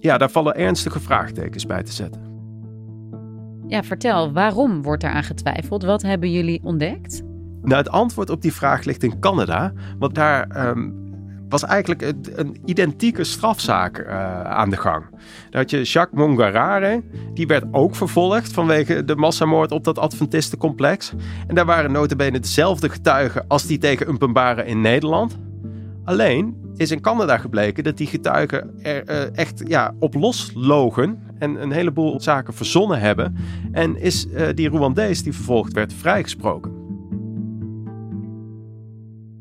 ja, 0.01 0.19
daar 0.19 0.31
vallen 0.31 0.55
ernstige 0.55 1.01
vraagtekens 1.01 1.67
bij 1.67 1.83
te 1.83 1.93
zetten. 1.93 2.32
Ja, 3.73 3.83
vertel, 3.83 4.33
waarom 4.33 4.83
wordt 4.83 5.05
aan 5.05 5.23
getwijfeld? 5.23 5.83
Wat 5.83 6.03
hebben 6.03 6.33
jullie 6.33 6.61
ontdekt? 6.63 7.23
Nou, 7.63 7.77
het 7.77 7.89
antwoord 7.89 8.31
op 8.31 8.43
die 8.43 8.53
vraag 8.53 8.85
ligt 8.85 9.03
in 9.03 9.19
Canada. 9.21 9.73
Want 9.99 10.15
daar 10.15 10.67
um, 10.69 10.95
was 11.49 11.65
eigenlijk 11.65 12.15
een, 12.35 12.57
identieke 12.65 13.25
strafzaak 13.25 13.99
uh, 13.99 14.43
aan 14.43 14.71
de 14.71 14.77
gang. 14.77 15.05
Had 15.51 15.71
je 15.71 15.83
Jacques 15.83 16.21
Mongarare, 16.21 17.03
die 17.35 17.47
werd 17.47 17.65
ook 17.71 17.97
vervolgd 17.97 18.53
vanwege 18.53 19.05
de 19.05 19.17
massamoord 19.17 19.73
op 19.73 19.85
dat 19.85 19.99
Adventistencomplex. 19.99 21.13
En 21.47 21.55
daar 21.55 21.67
waren 21.67 21.93
notabene 21.93 22.41
dezelfde 22.41 22.89
getuigen 22.89 23.45
als 23.49 23.67
die 23.67 23.79
tegen 23.79 24.09
Umpembare 24.09 24.65
in 24.65 24.81
Nederland. 24.81 25.39
Alleen 26.05 26.62
is 26.83 26.91
in 26.91 27.01
Canada 27.01 27.39
gebleken 27.39 27.85
dat 27.85 27.97
die 27.97 28.07
getuigen 28.07 28.79
er 28.83 29.11
uh, 29.11 29.37
echt 29.39 29.63
ja, 29.67 29.95
op 29.99 30.15
los 30.15 30.51
logen 30.55 31.23
en 31.39 31.63
een 31.63 31.73
heleboel 31.73 32.21
zaken 32.21 32.55
verzonnen 32.55 33.01
hebben. 33.01 33.37
En 33.73 33.97
is 33.97 34.27
uh, 34.27 34.49
die 34.55 34.69
Rwandees 34.69 35.23
die 35.23 35.33
vervolgd 35.33 35.73
werd 35.73 35.93
vrijgesproken. 35.93 36.81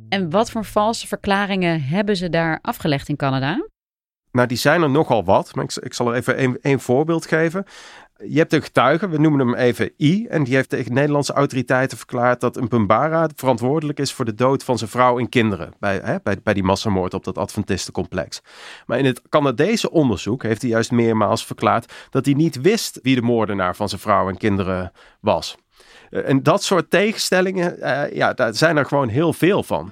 En 0.10 0.30
wat 0.30 0.52
voor 0.52 0.66
valse 0.66 1.08
verklaringen 1.08 1.82
hebben 1.82 2.18
ze 2.18 2.30
daar 2.30 2.60
afgelegd 2.62 3.10
in 3.10 3.16
Canada? 3.16 3.68
Nou, 4.32 4.48
die 4.48 4.58
zijn 4.58 4.82
er 4.82 4.90
nogal 4.90 5.24
wat. 5.24 5.56
Maar 5.56 5.64
ik, 5.64 5.76
ik 5.76 5.94
zal 5.94 6.08
er 6.08 6.16
even 6.16 6.62
één 6.62 6.80
voorbeeld 6.80 7.26
geven. 7.26 7.66
Je 8.28 8.38
hebt 8.38 8.54
een 8.54 8.62
getuige, 8.62 9.10
we 9.10 9.18
noemen 9.18 9.40
hem 9.40 9.56
even 9.56 9.92
I. 10.00 10.28
En 10.28 10.44
die 10.44 10.56
heeft 10.56 10.70
tegen 10.70 10.94
Nederlandse 10.94 11.34
autoriteiten 11.34 11.98
verklaard 11.98 12.42
dat 12.42 12.58
een 12.58 12.68
Pumbara 12.68 13.30
verantwoordelijk 13.36 14.00
is 14.00 14.14
voor 14.14 14.26
de 14.26 14.34
dood 14.34 14.64
van 14.64 14.78
zijn 14.78 14.90
vrouw 14.90 15.20
en 15.20 15.30
kinderen. 15.30 15.74
Bij, 15.80 16.00
hè, 16.04 16.16
bij, 16.24 16.40
bij 16.44 16.54
die 16.54 16.64
massamoord 16.64 17.14
op 17.14 17.24
dat 17.24 17.38
Adventistencomplex. 17.38 18.42
Maar 18.86 19.00
in 19.00 19.06
het 19.06 19.22
Canadese 19.30 19.92
onderzoek 19.92 20.44
heeft 20.44 20.62
hij 20.62 20.72
juist 20.72 20.92
meermaals 20.92 21.46
verklaard 21.46 21.94
dat 22.10 22.26
hij 22.26 22.34
niet 22.34 22.62
wist 22.62 23.00
wie 23.02 23.16
de 23.16 23.22
moordenaar 23.22 23.76
van 23.76 23.90
zijn 23.90 24.02
vrouw 24.02 24.30
en 24.30 24.38
kinderen 24.38 24.92
was. 25.20 25.58
Eh, 26.10 26.30
en 26.30 26.44
dat 26.44 26.64
soort 26.64 26.90
tegenstellingen, 26.90 27.80
uh, 27.80 28.14
ja, 28.14 28.34
daar 28.34 28.56
zijn 28.56 28.78
er 28.78 28.86
gewoon 28.86 29.10
heel 29.10 29.34
veel 29.34 29.64
van. 29.64 29.92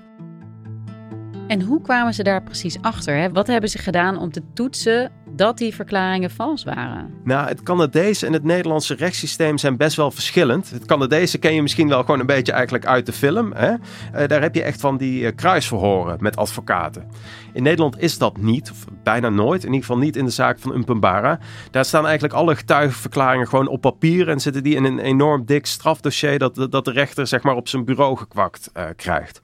En 1.47 1.61
hoe 1.61 1.81
kwamen 1.81 2.13
ze 2.13 2.23
daar 2.23 2.43
precies 2.43 2.81
achter? 2.81 3.31
Wat 3.31 3.47
hebben 3.47 3.69
ze 3.69 3.77
gedaan 3.77 4.17
om 4.17 4.31
te 4.31 4.41
toetsen 4.53 5.11
dat 5.39 5.57
die 5.57 5.75
verklaringen 5.75 6.31
vals 6.31 6.63
waren? 6.63 7.13
Nou, 7.23 7.47
het 7.47 7.63
Canadese 7.63 8.25
en 8.25 8.33
het 8.33 8.43
Nederlandse 8.43 8.95
rechtssysteem 8.95 9.57
zijn 9.57 9.77
best 9.77 9.95
wel 9.95 10.11
verschillend. 10.11 10.69
Het 10.69 10.85
Canadese 10.85 11.37
ken 11.37 11.53
je 11.53 11.61
misschien 11.61 11.87
wel 11.87 11.99
gewoon 11.99 12.19
een 12.19 12.25
beetje 12.25 12.51
eigenlijk 12.51 12.85
uit 12.85 13.05
de 13.05 13.11
film. 13.11 13.53
Hè? 13.53 13.69
Uh, 13.71 14.27
daar 14.27 14.41
heb 14.41 14.55
je 14.55 14.63
echt 14.63 14.81
van 14.81 14.97
die 14.97 15.21
uh, 15.21 15.31
kruisverhoren 15.35 16.17
met 16.19 16.35
advocaten. 16.35 17.07
In 17.53 17.63
Nederland 17.63 18.01
is 18.01 18.17
dat 18.17 18.37
niet, 18.37 18.71
of 18.71 18.85
bijna 19.03 19.29
nooit. 19.29 19.61
In 19.61 19.73
ieder 19.73 19.85
geval 19.85 20.01
niet 20.01 20.15
in 20.15 20.25
de 20.25 20.31
zaak 20.31 20.59
van 20.59 20.75
Umpembara. 20.75 21.39
Daar 21.71 21.85
staan 21.85 22.05
eigenlijk 22.05 22.33
alle 22.33 22.55
getuigenverklaringen 22.55 23.47
gewoon 23.47 23.67
op 23.67 23.81
papier 23.81 24.29
en 24.29 24.39
zitten 24.39 24.63
die 24.63 24.75
in 24.75 24.83
een 24.83 24.99
enorm 24.99 25.45
dik 25.45 25.65
strafdossier 25.65 26.39
dat, 26.39 26.67
dat 26.69 26.85
de 26.85 26.91
rechter 26.91 27.27
zeg 27.27 27.43
maar 27.43 27.55
op 27.55 27.67
zijn 27.67 27.85
bureau 27.85 28.17
gekwakt 28.17 28.69
uh, 28.77 28.83
krijgt. 28.95 29.41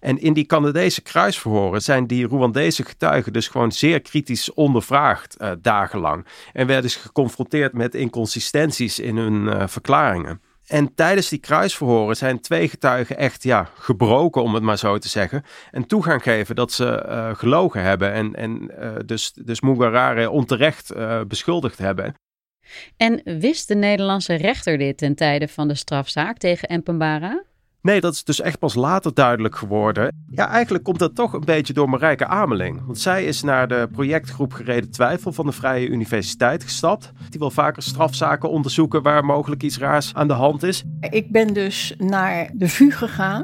En 0.00 0.20
in 0.20 0.32
die 0.32 0.46
Canadese 0.46 1.00
kruisverhoren 1.00 1.82
zijn 1.82 2.06
die 2.06 2.26
Rwandese 2.26 2.84
getuigen 2.84 3.32
dus 3.32 3.48
gewoon 3.48 3.72
zeer 3.72 4.00
kritisch 4.00 4.54
ondervraagd 4.54 5.36
uh, 5.40 5.50
dagenlang. 5.60 6.26
En 6.52 6.66
werden 6.66 6.90
ze 6.90 6.98
geconfronteerd 6.98 7.72
met 7.72 7.94
inconsistenties 7.94 8.98
in 8.98 9.16
hun 9.16 9.42
uh, 9.42 9.66
verklaringen. 9.66 10.40
En 10.66 10.94
tijdens 10.94 11.28
die 11.28 11.38
kruisverhoren 11.38 12.16
zijn 12.16 12.40
twee 12.40 12.68
getuigen 12.68 13.16
echt 13.16 13.42
ja, 13.42 13.68
gebroken, 13.78 14.42
om 14.42 14.54
het 14.54 14.62
maar 14.62 14.78
zo 14.78 14.98
te 14.98 15.08
zeggen. 15.08 15.44
En 15.70 15.86
toegang 15.86 16.22
geven 16.22 16.54
dat 16.54 16.72
ze 16.72 17.06
uh, 17.08 17.30
gelogen 17.34 17.82
hebben 17.82 18.12
en, 18.12 18.34
en 18.34 18.70
dus, 19.06 19.32
dus 19.32 19.60
Mugarare 19.60 20.30
onterecht 20.30 20.92
beschuldigd 21.28 21.78
hebben. 21.78 22.14
En 22.96 23.20
wist 23.24 23.68
de 23.68 23.74
Nederlandse 23.74 24.34
rechter 24.34 24.78
dit 24.78 24.98
ten 24.98 25.14
tijde 25.14 25.48
van 25.48 25.68
de 25.68 25.74
strafzaak 25.74 26.38
tegen 26.38 26.78
Mpembara? 26.78 27.42
Nee, 27.82 28.00
dat 28.00 28.12
is 28.12 28.24
dus 28.24 28.40
echt 28.40 28.58
pas 28.58 28.74
later 28.74 29.14
duidelijk 29.14 29.56
geworden. 29.56 30.12
Ja, 30.30 30.48
eigenlijk 30.48 30.84
komt 30.84 30.98
dat 30.98 31.14
toch 31.14 31.32
een 31.32 31.44
beetje 31.44 31.72
door 31.72 31.88
Marijke 31.88 32.26
Ameling. 32.26 32.86
Want 32.86 32.98
zij 32.98 33.24
is 33.24 33.42
naar 33.42 33.68
de 33.68 33.88
projectgroep 33.92 34.52
Gereden 34.52 34.90
Twijfel 34.90 35.32
van 35.32 35.46
de 35.46 35.52
Vrije 35.52 35.88
Universiteit 35.88 36.62
gestapt. 36.62 37.12
Die 37.28 37.40
wil 37.40 37.50
vaker 37.50 37.82
strafzaken 37.82 38.50
onderzoeken 38.50 39.02
waar 39.02 39.24
mogelijk 39.24 39.62
iets 39.62 39.78
raars 39.78 40.14
aan 40.14 40.28
de 40.28 40.34
hand 40.34 40.62
is. 40.62 40.84
Ik 41.10 41.30
ben 41.30 41.54
dus 41.54 41.94
naar 41.98 42.50
de 42.54 42.68
VU 42.68 42.90
gegaan 42.90 43.42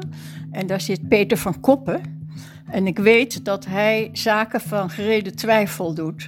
en 0.51 0.67
daar 0.67 0.81
zit 0.81 1.07
Peter 1.07 1.37
van 1.37 1.59
Koppen. 1.59 2.01
En 2.65 2.87
ik 2.87 2.99
weet 2.99 3.45
dat 3.45 3.65
hij 3.65 4.09
zaken 4.13 4.61
van 4.61 4.89
gereden 4.89 5.35
twijfel 5.35 5.93
doet. 5.93 6.27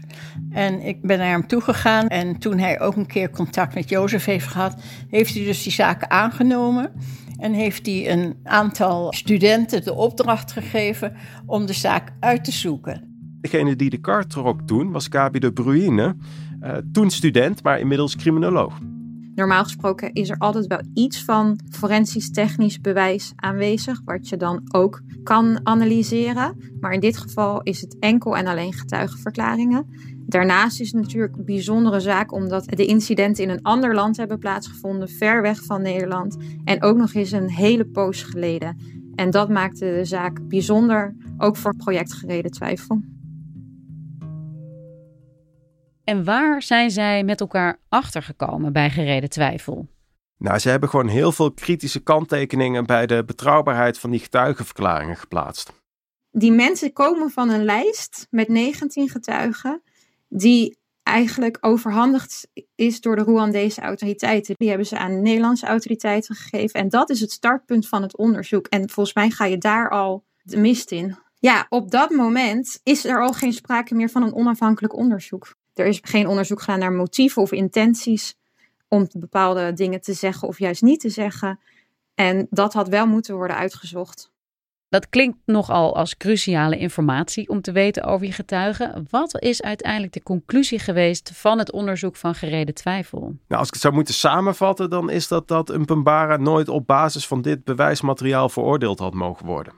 En 0.51 0.81
ik 0.81 1.01
ben 1.01 1.17
naar 1.17 1.29
hem 1.29 1.47
toegegaan. 1.47 2.07
En 2.07 2.39
toen 2.39 2.57
hij 2.57 2.79
ook 2.79 2.95
een 2.95 3.05
keer 3.05 3.29
contact 3.29 3.75
met 3.75 3.89
Jozef 3.89 4.25
heeft 4.25 4.47
gehad, 4.47 4.81
heeft 5.09 5.33
hij 5.33 5.43
dus 5.43 5.63
die 5.63 5.71
zaken 5.71 6.09
aangenomen. 6.09 6.91
En 7.39 7.53
heeft 7.53 7.85
hij 7.85 8.11
een 8.11 8.35
aantal 8.43 9.13
studenten 9.13 9.83
de 9.83 9.93
opdracht 9.93 10.51
gegeven 10.51 11.13
om 11.45 11.65
de 11.65 11.73
zaak 11.73 12.11
uit 12.19 12.43
te 12.43 12.51
zoeken. 12.51 13.07
Degene 13.41 13.75
die 13.75 13.89
de 13.89 13.97
kaart 13.97 14.29
trok 14.29 14.61
toen 14.61 14.91
was 14.91 15.07
Gabi 15.09 15.39
de 15.39 15.53
Bruyne, 15.53 16.15
uh, 16.61 16.77
toen 16.91 17.09
student, 17.09 17.63
maar 17.63 17.79
inmiddels 17.79 18.15
criminoloog. 18.15 18.77
Normaal 19.35 19.63
gesproken 19.63 20.13
is 20.13 20.29
er 20.29 20.37
altijd 20.37 20.67
wel 20.67 20.81
iets 20.93 21.23
van 21.23 21.59
forensisch 21.69 22.31
technisch 22.31 22.81
bewijs 22.81 23.33
aanwezig, 23.35 24.01
wat 24.05 24.29
je 24.29 24.37
dan 24.37 24.61
ook 24.71 25.01
kan 25.23 25.59
analyseren. 25.63 26.73
Maar 26.79 26.91
in 26.91 26.99
dit 26.99 27.17
geval 27.17 27.61
is 27.61 27.81
het 27.81 27.99
enkel 27.99 28.37
en 28.37 28.47
alleen 28.47 28.73
getuigenverklaringen. 28.73 29.85
Daarnaast 30.29 30.79
is 30.79 30.91
het 30.91 31.01
natuurlijk 31.01 31.37
een 31.37 31.45
bijzondere 31.45 31.99
zaak 31.99 32.31
omdat 32.31 32.65
de 32.65 32.85
incidenten 32.85 33.43
in 33.43 33.49
een 33.49 33.61
ander 33.61 33.95
land 33.95 34.17
hebben 34.17 34.39
plaatsgevonden, 34.39 35.09
ver 35.09 35.41
weg 35.41 35.63
van 35.63 35.81
Nederland 35.81 36.37
en 36.63 36.83
ook 36.83 36.97
nog 36.97 37.13
eens 37.13 37.31
een 37.31 37.49
hele 37.49 37.85
poos 37.85 38.23
geleden. 38.23 38.77
En 39.15 39.29
dat 39.31 39.49
maakte 39.49 39.85
de 39.85 40.05
zaak 40.05 40.47
bijzonder, 40.47 41.15
ook 41.37 41.57
voor 41.57 41.75
projectgereden 41.75 42.51
twijfel. 42.51 43.01
En 46.03 46.23
waar 46.23 46.61
zijn 46.61 46.91
zij 46.91 47.23
met 47.23 47.39
elkaar 47.39 47.79
achtergekomen 47.87 48.73
bij 48.73 48.89
gereden 48.89 49.29
twijfel? 49.29 49.87
Nou, 50.37 50.59
ze 50.59 50.69
hebben 50.69 50.89
gewoon 50.89 51.07
heel 51.07 51.31
veel 51.31 51.51
kritische 51.51 51.99
kanttekeningen 51.99 52.85
bij 52.85 53.05
de 53.05 53.23
betrouwbaarheid 53.25 53.99
van 53.99 54.09
die 54.09 54.19
getuigenverklaringen 54.19 55.17
geplaatst. 55.17 55.77
die 56.31 56.51
mensen 56.51 56.93
komen 56.93 57.29
van 57.29 57.49
een 57.49 57.63
lijst 57.63 58.27
met 58.29 58.47
19 58.47 59.09
getuigen 59.09 59.81
die 60.29 60.77
eigenlijk 61.03 61.57
overhandigd 61.61 62.47
is 62.75 63.01
door 63.01 63.15
de 63.15 63.21
Rwandese 63.21 63.81
autoriteiten. 63.81 64.55
Die 64.57 64.69
hebben 64.69 64.87
ze 64.87 64.97
aan 64.97 65.11
de 65.11 65.21
Nederlandse 65.21 65.65
autoriteiten 65.65 66.35
gegeven. 66.35 66.79
En 66.79 66.89
dat 66.89 67.09
is 67.09 67.19
het 67.19 67.31
startpunt 67.31 67.87
van 67.87 68.01
het 68.01 68.17
onderzoek. 68.17 68.67
En 68.67 68.89
volgens 68.89 69.15
mij 69.15 69.29
ga 69.29 69.45
je 69.45 69.57
daar 69.57 69.89
al 69.89 70.23
de 70.43 70.57
mist 70.57 70.91
in. 70.91 71.17
Ja, 71.39 71.65
op 71.69 71.91
dat 71.91 72.09
moment 72.09 72.79
is 72.83 73.05
er 73.05 73.21
al 73.21 73.33
geen 73.33 73.53
sprake 73.53 73.95
meer 73.95 74.09
van 74.09 74.23
een 74.23 74.33
onafhankelijk 74.33 74.95
onderzoek. 74.95 75.55
Er 75.73 75.85
is 75.85 75.99
geen 76.01 76.27
onderzoek 76.27 76.59
gedaan 76.59 76.79
naar 76.79 76.91
motieven 76.91 77.41
of 77.41 77.51
intenties 77.51 78.37
om 78.87 79.07
bepaalde 79.17 79.73
dingen 79.73 80.01
te 80.01 80.13
zeggen 80.13 80.47
of 80.47 80.59
juist 80.59 80.81
niet 80.81 80.99
te 80.99 81.09
zeggen. 81.09 81.59
En 82.15 82.47
dat 82.49 82.73
had 82.73 82.87
wel 82.87 83.07
moeten 83.07 83.35
worden 83.35 83.57
uitgezocht. 83.57 84.31
Dat 84.89 85.09
klinkt 85.09 85.37
nogal 85.45 85.95
als 85.95 86.17
cruciale 86.17 86.77
informatie 86.77 87.49
om 87.49 87.61
te 87.61 87.71
weten 87.71 88.03
over 88.03 88.25
je 88.25 88.31
getuigen. 88.31 89.07
Wat 89.09 89.41
is 89.41 89.61
uiteindelijk 89.61 90.13
de 90.13 90.23
conclusie 90.23 90.79
geweest 90.79 91.31
van 91.33 91.57
het 91.57 91.71
onderzoek 91.71 92.15
van 92.15 92.35
gereden 92.35 92.73
twijfel? 92.73 93.19
Nou, 93.19 93.35
als 93.47 93.67
ik 93.67 93.73
het 93.73 93.81
zou 93.81 93.93
moeten 93.93 94.13
samenvatten, 94.13 94.89
dan 94.89 95.09
is 95.09 95.27
dat 95.27 95.47
dat 95.47 95.69
een 95.69 95.85
Pembara 95.85 96.37
nooit 96.37 96.69
op 96.69 96.87
basis 96.87 97.27
van 97.27 97.41
dit 97.41 97.63
bewijsmateriaal 97.63 98.49
veroordeeld 98.49 98.99
had 98.99 99.13
mogen 99.13 99.45
worden. 99.45 99.73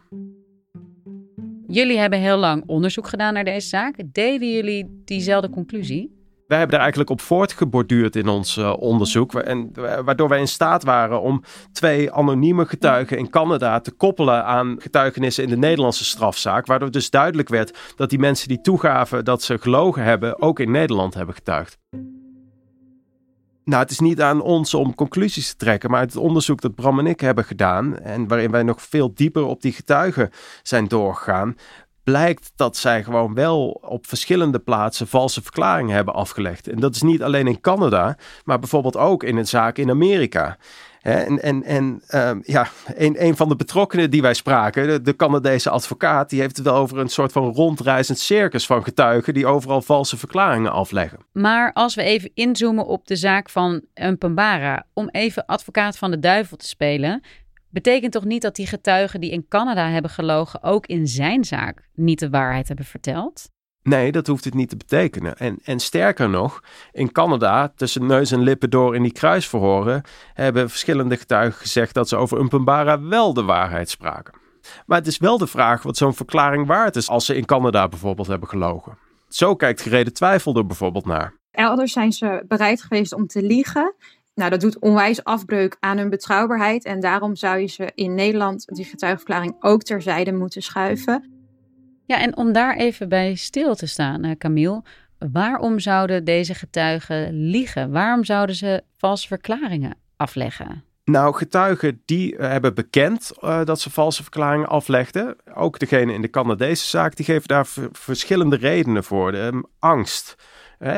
Jullie 1.67 1.97
hebben 1.97 2.19
heel 2.19 2.37
lang 2.37 2.63
onderzoek 2.65 3.07
gedaan 3.07 3.33
naar 3.33 3.43
deze 3.43 3.67
zaak. 3.67 3.95
Deden 4.05 4.51
jullie 4.51 5.01
diezelfde 5.05 5.49
conclusie? 5.49 6.20
Wij 6.51 6.59
hebben 6.59 6.77
daar 6.77 6.87
eigenlijk 6.87 7.19
op 7.19 7.27
voortgeborduurd 7.27 8.15
in 8.15 8.27
ons 8.27 8.57
uh, 8.57 8.73
onderzoek. 8.79 9.33
En, 9.33 9.71
waardoor 10.05 10.29
wij 10.29 10.39
in 10.39 10.47
staat 10.47 10.83
waren 10.83 11.21
om 11.21 11.43
twee 11.71 12.11
anonieme 12.11 12.65
getuigen 12.65 13.17
in 13.17 13.29
Canada 13.29 13.79
te 13.79 13.91
koppelen 13.91 14.45
aan 14.45 14.75
getuigenissen 14.77 15.43
in 15.43 15.49
de 15.49 15.57
Nederlandse 15.57 16.05
strafzaak. 16.05 16.65
Waardoor 16.65 16.91
dus 16.91 17.09
duidelijk 17.09 17.49
werd 17.49 17.77
dat 17.95 18.09
die 18.09 18.19
mensen 18.19 18.47
die 18.47 18.61
toegaven 18.61 19.25
dat 19.25 19.41
ze 19.41 19.57
gelogen 19.57 20.03
hebben, 20.03 20.41
ook 20.41 20.59
in 20.59 20.71
Nederland 20.71 21.13
hebben 21.13 21.35
getuigd. 21.35 21.77
Nou, 23.63 23.81
het 23.81 23.91
is 23.91 23.99
niet 23.99 24.21
aan 24.21 24.41
ons 24.41 24.73
om 24.73 24.95
conclusies 24.95 25.49
te 25.49 25.55
trekken, 25.55 25.91
maar 25.91 26.01
het 26.01 26.15
onderzoek 26.15 26.61
dat 26.61 26.75
Bram 26.75 26.99
en 26.99 27.07
ik 27.07 27.19
hebben 27.19 27.43
gedaan 27.43 27.97
en 27.97 28.27
waarin 28.27 28.51
wij 28.51 28.63
nog 28.63 28.81
veel 28.81 29.13
dieper 29.13 29.43
op 29.43 29.61
die 29.61 29.71
getuigen 29.71 30.29
zijn 30.63 30.87
doorgegaan, 30.87 31.55
blijkt 32.03 32.51
dat 32.55 32.77
zij 32.77 33.03
gewoon 33.03 33.33
wel 33.33 33.69
op 33.69 34.07
verschillende 34.07 34.59
plaatsen 34.59 35.07
valse 35.07 35.41
verklaringen 35.41 35.95
hebben 35.95 36.13
afgelegd. 36.13 36.67
En 36.67 36.79
dat 36.79 36.95
is 36.95 37.01
niet 37.01 37.23
alleen 37.23 37.47
in 37.47 37.61
Canada, 37.61 38.17
maar 38.43 38.59
bijvoorbeeld 38.59 38.97
ook 38.97 39.23
in 39.23 39.37
een 39.37 39.47
zaak 39.47 39.77
in 39.77 39.89
Amerika. 39.89 40.57
En, 41.01 41.41
en, 41.41 41.63
en 41.63 42.01
um, 42.15 42.41
ja, 42.45 42.67
een, 42.95 43.25
een 43.25 43.35
van 43.35 43.49
de 43.49 43.55
betrokkenen 43.55 44.11
die 44.11 44.21
wij 44.21 44.33
spraken, 44.33 44.87
de, 44.87 45.01
de 45.01 45.15
Canadese 45.15 45.69
advocaat, 45.69 46.29
die 46.29 46.39
heeft 46.39 46.57
het 46.57 46.65
wel 46.65 46.75
over 46.75 46.97
een 46.97 47.09
soort 47.09 47.31
van 47.31 47.53
rondreizend 47.53 48.19
circus 48.19 48.65
van 48.65 48.83
getuigen 48.83 49.33
die 49.33 49.45
overal 49.45 49.81
valse 49.81 50.17
verklaringen 50.17 50.71
afleggen. 50.71 51.19
Maar 51.31 51.73
als 51.73 51.95
we 51.95 52.01
even 52.01 52.31
inzoomen 52.33 52.85
op 52.85 53.07
de 53.07 53.15
zaak 53.15 53.49
van 53.49 53.81
Mpambara, 53.93 54.85
om 54.93 55.09
even 55.09 55.45
advocaat 55.45 55.97
van 55.97 56.11
de 56.11 56.19
duivel 56.19 56.57
te 56.57 56.67
spelen, 56.67 57.23
betekent 57.71 58.11
toch 58.11 58.25
niet 58.25 58.41
dat 58.41 58.55
die 58.55 58.67
getuigen 58.67 59.21
die 59.21 59.31
in 59.31 59.47
Canada 59.47 59.89
hebben 59.89 60.11
gelogen 60.11 60.63
ook 60.63 60.85
in 60.85 61.07
zijn 61.07 61.43
zaak 61.45 61.89
niet 61.93 62.19
de 62.19 62.29
waarheid 62.29 62.67
hebben 62.67 62.85
verteld? 62.85 63.49
Nee, 63.83 64.11
dat 64.11 64.27
hoeft 64.27 64.43
het 64.43 64.53
niet 64.53 64.69
te 64.69 64.77
betekenen. 64.77 65.37
En, 65.37 65.59
en 65.63 65.79
sterker 65.79 66.29
nog, 66.29 66.63
in 66.91 67.11
Canada, 67.11 67.73
tussen 67.75 68.05
neus 68.05 68.31
en 68.31 68.41
lippen 68.41 68.69
door 68.69 68.95
in 68.95 69.01
die 69.01 69.11
kruisverhoren, 69.11 70.03
hebben 70.33 70.69
verschillende 70.69 71.17
getuigen 71.17 71.59
gezegd 71.59 71.93
dat 71.93 72.09
ze 72.09 72.15
over 72.15 72.39
Umpambara 72.39 73.01
wel 73.01 73.33
de 73.33 73.43
waarheid 73.43 73.89
spraken. 73.89 74.33
Maar 74.85 74.97
het 74.97 75.07
is 75.07 75.17
wel 75.17 75.37
de 75.37 75.47
vraag 75.47 75.83
wat 75.83 75.97
zo'n 75.97 76.13
verklaring 76.13 76.67
waard 76.67 76.95
is 76.95 77.09
als 77.09 77.25
ze 77.25 77.35
in 77.35 77.45
Canada 77.45 77.87
bijvoorbeeld 77.87 78.27
hebben 78.27 78.49
gelogen. 78.49 78.97
Zo 79.27 79.55
kijkt 79.55 79.81
gereden 79.81 80.13
twijfel 80.13 80.55
er 80.55 80.65
bijvoorbeeld 80.65 81.05
naar. 81.05 81.33
Elders 81.51 81.91
zijn 81.91 82.11
ze 82.11 82.43
bereid 82.47 82.81
geweest 82.81 83.13
om 83.13 83.27
te 83.27 83.41
liegen. 83.41 83.95
Nou, 84.41 84.53
dat 84.53 84.61
doet 84.61 84.79
onwijs 84.79 85.23
afbreuk 85.23 85.77
aan 85.79 85.97
hun 85.97 86.09
betrouwbaarheid. 86.09 86.85
En 86.85 86.99
daarom 86.99 87.35
zou 87.35 87.59
je 87.59 87.67
ze 87.67 87.91
in 87.95 88.13
Nederland 88.13 88.65
die 88.65 88.85
getuigenverklaring 88.85 89.55
ook 89.59 89.83
terzijde 89.83 90.33
moeten 90.33 90.61
schuiven. 90.61 91.31
Ja, 92.05 92.19
en 92.19 92.37
om 92.37 92.51
daar 92.51 92.75
even 92.75 93.09
bij 93.09 93.35
stil 93.35 93.75
te 93.75 93.85
staan, 93.87 94.25
uh, 94.25 94.31
Camille. 94.37 94.83
Waarom 95.31 95.79
zouden 95.79 96.23
deze 96.23 96.53
getuigen 96.53 97.33
liegen? 97.33 97.91
Waarom 97.91 98.23
zouden 98.23 98.55
ze 98.55 98.83
valse 98.97 99.27
verklaringen 99.27 99.97
afleggen? 100.17 100.83
Nou, 101.05 101.35
getuigen 101.35 102.01
die 102.05 102.37
eh, 102.37 102.49
hebben 102.49 102.73
bekend 102.73 103.31
uh, 103.41 103.63
dat 103.63 103.79
ze 103.79 103.89
valse 103.89 104.21
verklaringen 104.21 104.67
aflegden. 104.67 105.35
Ook 105.53 105.79
degene 105.79 106.13
in 106.13 106.21
de 106.21 106.29
Canadese 106.29 106.87
zaak, 106.87 107.15
die 107.15 107.25
geven 107.25 107.47
daar 107.47 107.67
verschillende 107.91 108.55
redenen 108.55 109.03
voor. 109.03 109.31
De, 109.31 109.63
angst. 109.79 110.35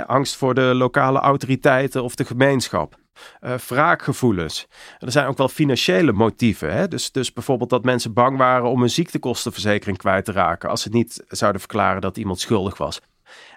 angst 0.06 0.36
voor 0.36 0.54
de 0.54 0.62
lokale 0.62 1.20
autoriteiten 1.20 2.04
of 2.04 2.16
de 2.16 2.26
gemeenschap 2.26 3.02
uh, 3.42 3.54
wraakgevoelens. 3.54 4.68
Er 5.00 5.12
zijn 5.12 5.28
ook 5.28 5.38
wel 5.38 5.50
financiële 5.50 6.12
motieven. 6.12 6.74
Hè? 6.74 6.88
Dus, 6.88 7.12
dus 7.12 7.34
bijvoorbeeld 7.34 7.70
dat 7.70 7.84
mensen 7.84 8.14
bang 8.14 8.38
waren 8.38 8.70
om 8.70 8.82
een 8.82 8.90
ziektekostenverzekering 8.90 9.98
kwijt 9.98 10.26
te 10.26 10.32
raken 10.32 10.70
als 10.70 10.82
ze 10.82 10.90
niet 10.90 11.24
zouden 11.28 11.62
verklaren 11.62 12.02
dat 12.02 12.18
iemand 12.18 12.40
schuldig 12.40 12.78
was. 12.78 13.02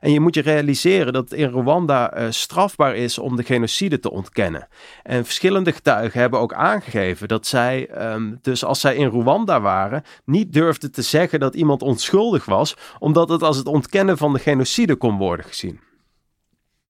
En 0.01 0.13
je 0.13 0.21
moet 0.21 0.35
je 0.35 0.43
realiseren 0.43 1.13
dat 1.13 1.33
in 1.33 1.49
Rwanda 1.49 2.19
uh, 2.19 2.27
strafbaar 2.31 2.97
is 2.97 3.19
om 3.19 3.37
de 3.37 3.43
genocide 3.43 4.01
te 4.01 4.11
ontkennen. 4.11 4.69
En 5.03 5.25
verschillende 5.25 5.73
getuigen 5.73 6.21
hebben 6.21 6.41
ook 6.41 6.55
aangegeven 6.55 7.29
dat 7.29 7.47
zij, 7.47 7.89
um, 8.13 8.39
dus 8.43 8.65
als 8.65 8.81
zij 8.81 8.97
in 8.97 9.09
Rwanda 9.09 9.61
waren, 9.61 10.03
niet 10.25 10.53
durfden 10.53 10.93
te 10.93 11.03
zeggen 11.03 11.41
dat 11.41 11.55
iemand 11.55 11.83
onschuldig 11.83 12.45
was, 12.45 12.77
omdat 12.99 13.29
het 13.29 13.43
als 13.43 13.57
het 13.57 13.67
ontkennen 13.67 14.17
van 14.17 14.33
de 14.33 14.39
genocide 14.39 14.97
kon 14.97 15.17
worden 15.17 15.47
gezien. 15.47 15.81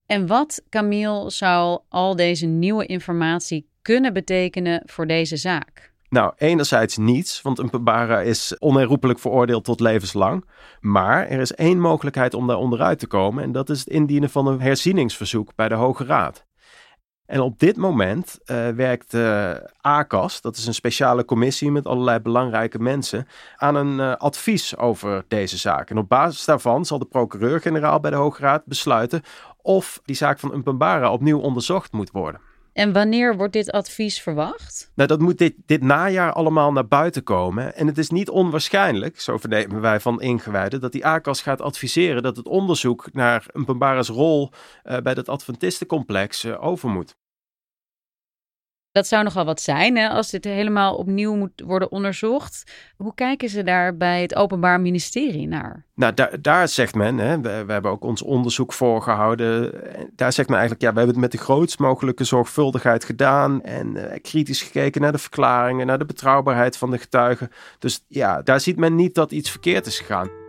En 0.06 0.26
wat, 0.26 0.62
Camille, 0.70 1.30
zou 1.30 1.80
al 1.88 2.16
deze 2.16 2.46
nieuwe 2.46 2.86
informatie 2.86 3.68
kunnen 3.82 4.12
betekenen 4.12 4.82
voor 4.84 5.06
deze 5.06 5.36
zaak? 5.36 5.92
Nou, 6.08 6.32
enerzijds 6.36 6.96
niets, 6.96 7.42
want 7.42 7.58
een 7.58 7.70
Pabara 7.70 8.20
is 8.20 8.58
onherroepelijk 8.58 9.18
veroordeeld 9.18 9.64
tot 9.64 9.80
levenslang. 9.80 10.44
Maar 10.80 11.28
er 11.28 11.40
is 11.40 11.54
één 11.54 11.80
mogelijkheid 11.80 12.34
om 12.34 12.46
daar 12.46 12.56
onderuit 12.56 12.98
te 12.98 13.06
komen 13.06 13.44
en 13.44 13.52
dat 13.52 13.70
is 13.70 13.78
het 13.78 13.88
indienen 13.88 14.30
van 14.30 14.46
een 14.46 14.60
herzieningsverzoek 14.60 15.54
bij 15.54 15.68
de 15.68 15.74
Hoge 15.74 16.04
Raad. 16.04 16.44
En 17.26 17.40
op 17.40 17.58
dit 17.58 17.76
moment 17.76 18.38
uh, 18.46 18.68
werkt 18.68 19.14
uh, 19.14 19.50
ACAS, 19.80 20.40
dat 20.40 20.56
is 20.56 20.66
een 20.66 20.74
speciale 20.74 21.24
commissie 21.24 21.70
met 21.70 21.86
allerlei 21.86 22.18
belangrijke 22.18 22.78
mensen, 22.78 23.28
aan 23.56 23.74
een 23.74 23.98
uh, 23.98 24.16
advies 24.16 24.76
over 24.76 25.24
deze 25.28 25.56
zaak. 25.56 25.90
En 25.90 25.98
op 25.98 26.08
basis 26.08 26.44
daarvan 26.44 26.84
zal 26.84 26.98
de 26.98 27.04
procureur-generaal 27.04 28.00
bij 28.00 28.10
de 28.10 28.16
Hoge 28.16 28.42
Raad 28.42 28.64
besluiten 28.64 29.22
of 29.62 30.00
die 30.04 30.16
zaak 30.16 30.38
van 30.38 30.58
Mpambara 30.58 31.12
opnieuw 31.12 31.38
onderzocht 31.38 31.92
moet 31.92 32.10
worden. 32.10 32.40
En 32.76 32.92
wanneer 32.92 33.36
wordt 33.36 33.52
dit 33.52 33.70
advies 33.70 34.20
verwacht? 34.20 34.90
Nou, 34.94 35.08
dat 35.08 35.20
moet 35.20 35.38
dit, 35.38 35.54
dit 35.66 35.82
najaar 35.82 36.32
allemaal 36.32 36.72
naar 36.72 36.86
buiten 36.86 37.22
komen. 37.22 37.74
En 37.74 37.86
het 37.86 37.98
is 37.98 38.10
niet 38.10 38.28
onwaarschijnlijk, 38.28 39.20
zo 39.20 39.38
vernemen 39.38 39.80
wij 39.80 40.00
van 40.00 40.20
ingewijden, 40.20 40.80
dat 40.80 40.92
die 40.92 41.06
ACAS 41.06 41.42
gaat 41.42 41.60
adviseren 41.60 42.22
dat 42.22 42.36
het 42.36 42.46
onderzoek 42.46 43.08
naar 43.12 43.46
Mpambara's 43.52 44.08
rol 44.08 44.50
uh, 44.84 44.98
bij 44.98 45.12
het 45.12 45.28
Adventistencomplex 45.28 46.44
uh, 46.44 46.64
over 46.64 46.88
moet. 46.88 47.16
Dat 48.96 49.06
zou 49.06 49.24
nogal 49.24 49.44
wat 49.44 49.60
zijn 49.60 49.96
hè, 49.96 50.08
als 50.08 50.30
dit 50.30 50.44
helemaal 50.44 50.94
opnieuw 50.94 51.34
moet 51.34 51.62
worden 51.64 51.90
onderzocht. 51.90 52.72
Hoe 52.96 53.14
kijken 53.14 53.48
ze 53.48 53.62
daar 53.62 53.96
bij 53.96 54.22
het 54.22 54.34
Openbaar 54.34 54.80
Ministerie 54.80 55.48
naar? 55.48 55.84
Nou, 55.94 56.14
daar, 56.14 56.42
daar 56.42 56.68
zegt 56.68 56.94
men, 56.94 57.18
hè, 57.18 57.40
we, 57.40 57.48
hebben 57.48 57.90
ook 57.90 58.04
ons 58.04 58.22
onderzoek 58.22 58.72
voorgehouden. 58.72 59.72
Daar 60.14 60.32
zegt 60.32 60.48
men 60.48 60.58
eigenlijk, 60.58 60.86
ja, 60.86 60.92
we 60.92 60.98
hebben 60.98 61.14
het 61.14 61.32
met 61.32 61.40
de 61.40 61.46
grootst 61.46 61.78
mogelijke 61.78 62.24
zorgvuldigheid 62.24 63.04
gedaan. 63.04 63.62
En 63.62 63.96
uh, 63.96 64.04
kritisch 64.22 64.62
gekeken 64.62 65.00
naar 65.00 65.12
de 65.12 65.18
verklaringen, 65.18 65.86
naar 65.86 65.98
de 65.98 66.04
betrouwbaarheid 66.04 66.76
van 66.76 66.90
de 66.90 66.98
getuigen. 66.98 67.50
Dus 67.78 68.04
ja, 68.08 68.42
daar 68.42 68.60
ziet 68.60 68.76
men 68.76 68.94
niet 68.94 69.14
dat 69.14 69.32
iets 69.32 69.50
verkeerd 69.50 69.86
is 69.86 69.98
gegaan. 69.98 70.45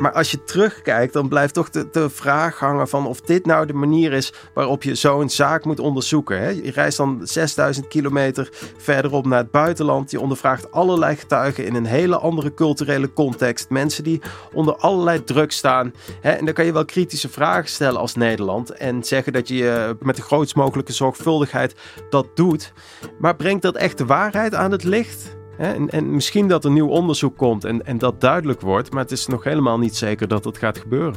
Maar 0.00 0.12
als 0.12 0.30
je 0.30 0.44
terugkijkt, 0.44 1.12
dan 1.12 1.28
blijft 1.28 1.54
toch 1.54 1.70
de, 1.70 1.88
de, 1.90 2.10
vraag 2.10 2.58
hangen 2.58 2.88
van 2.88 3.06
of 3.06 3.20
dit 3.20 3.46
nou 3.46 3.66
de 3.66 3.72
manier 3.72 4.12
is 4.12 4.32
waarop 4.54 4.82
je 4.82 4.94
zo'n 4.94 5.30
zaak 5.30 5.64
moet 5.64 5.80
onderzoeken. 5.80 6.40
Hè? 6.40 6.48
Je 6.48 6.70
reist 6.70 6.96
dan 6.96 7.20
6000 7.22 7.88
kilometer 7.88 8.48
verderop 8.76 9.26
naar 9.26 9.38
het 9.38 9.50
buitenland. 9.50 10.10
Je 10.10 10.20
ondervraagt 10.20 10.72
allerlei 10.72 11.16
getuigen 11.16 11.66
in 11.66 11.74
een 11.74 11.86
hele 11.86 12.18
andere 12.18 12.54
culturele 12.54 13.12
context. 13.12 13.70
Mensen 13.70 14.04
die 14.04 14.20
onder 14.52 14.76
allerlei 14.76 15.24
druk 15.24 15.52
staan. 15.52 15.92
Hè? 16.20 16.30
En 16.30 16.44
dan 16.44 16.54
kan 16.54 16.64
je 16.64 16.72
wel 16.72 16.84
kritische 16.84 17.28
vragen 17.28 17.68
stellen 17.68 18.00
als 18.00 18.14
Nederland. 18.14 18.70
En 18.70 19.04
zeggen 19.04 19.32
dat 19.32 19.48
je 19.48 19.96
met 20.00 20.16
de 20.16 20.22
grootst 20.22 20.54
mogelijke 20.54 20.92
zorgvuldigheid 20.92 21.74
dat 22.10 22.26
doet. 22.34 22.72
Maar 23.18 23.36
brengt 23.36 23.62
dat 23.62 23.76
echt 23.76 23.98
de 23.98 24.06
waarheid 24.06 24.54
aan 24.54 24.70
het 24.70 24.84
licht? 24.84 25.38
En, 25.60 25.90
en, 25.90 26.14
misschien 26.14 26.48
dat 26.48 26.64
er 26.64 26.70
nieuw 26.70 26.88
onderzoek 26.88 27.36
komt 27.36 27.64
en, 27.64 27.86
en 27.86 27.98
dat 27.98 28.20
duidelijk 28.20 28.60
wordt, 28.60 28.92
maar 28.92 29.02
het 29.02 29.12
is 29.12 29.26
nog 29.26 29.44
helemaal 29.44 29.78
niet 29.78 29.96
zeker 29.96 30.28
dat 30.28 30.42
dat 30.42 30.58
gaat 30.58 30.78
gebeuren. 30.78 31.14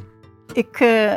Ik, 0.54 0.80
uh, 0.80 1.12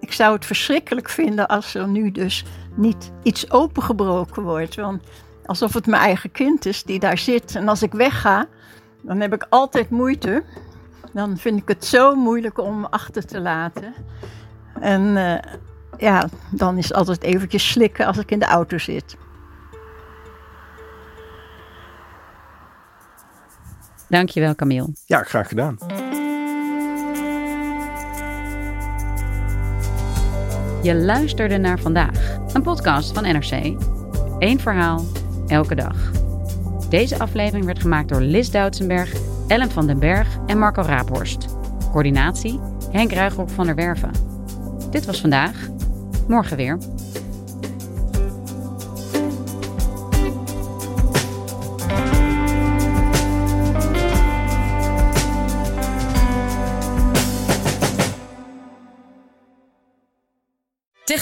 ik 0.00 0.12
zou 0.12 0.34
het 0.34 0.44
verschrikkelijk 0.44 1.08
vinden 1.08 1.46
als 1.46 1.74
er 1.74 1.88
nu 1.88 2.12
dus 2.12 2.44
niet 2.74 3.12
iets 3.22 3.50
opengebroken 3.50 4.42
wordt. 4.42 4.74
Want 4.74 5.02
alsof 5.44 5.74
het 5.74 5.86
mijn 5.86 6.02
eigen 6.02 6.30
kind 6.30 6.66
is 6.66 6.82
die 6.82 6.98
daar 6.98 7.18
zit. 7.18 7.54
En 7.54 7.68
als 7.68 7.82
ik 7.82 7.92
wegga, 7.92 8.46
dan 9.02 9.20
heb 9.20 9.34
ik 9.34 9.46
altijd 9.48 9.90
moeite 9.90 10.42
dan 11.12 11.36
vind 11.36 11.60
ik 11.60 11.68
het 11.68 11.84
zo 11.84 12.14
moeilijk 12.14 12.58
om 12.58 12.84
achter 12.84 13.26
te 13.26 13.40
laten. 13.40 13.94
En 14.80 15.02
uh, 15.02 15.34
ja, 15.98 16.28
dan 16.50 16.78
is 16.78 16.88
het 16.88 16.96
altijd 16.96 17.22
eventjes 17.22 17.70
slikken 17.70 18.06
als 18.06 18.18
ik 18.18 18.30
in 18.30 18.38
de 18.38 18.44
auto 18.44 18.78
zit. 18.78 19.16
Dankjewel, 24.08 24.54
Camille. 24.54 24.88
Ja, 25.06 25.22
graag 25.22 25.48
gedaan. 25.48 25.76
Je 30.82 30.94
luisterde 30.94 31.56
naar 31.56 31.78
vandaag, 31.78 32.38
een 32.52 32.62
podcast 32.62 33.12
van 33.12 33.22
NRC. 33.22 33.50
Eén 34.38 34.60
verhaal, 34.60 35.04
elke 35.46 35.74
dag. 35.74 36.10
Deze 36.88 37.18
aflevering 37.18 37.64
werd 37.64 37.80
gemaakt 37.80 38.08
door 38.08 38.20
Lis 38.20 38.50
Doutsenberg, 38.50 39.12
Ellen 39.48 39.70
van 39.70 39.86
den 39.86 39.98
Berg 39.98 40.28
en 40.46 40.58
Marco 40.58 40.82
Raaphorst. 40.82 41.46
Coördinatie 41.92 42.60
Henk 42.90 43.12
Ruigrok 43.12 43.50
van 43.50 43.66
der 43.66 43.74
Werven. 43.74 44.10
Dit 44.90 45.06
was 45.06 45.20
vandaag. 45.20 45.68
Morgen 46.28 46.56
weer. 46.56 46.78